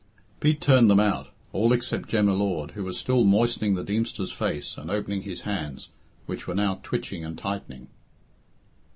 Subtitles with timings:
[0.39, 4.31] Pete turned them out all except Jem y Lord, who was still moistening the Deemster's
[4.31, 5.89] face and opening his hands,
[6.25, 7.87] which were now twitching and tightening.